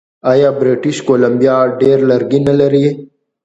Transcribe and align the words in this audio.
آیا 0.31 0.49
بریټیش 0.59 0.97
کولمبیا 1.07 1.55
ډیر 1.79 1.97
لرګي 2.09 2.39
نلري؟ 2.47 2.87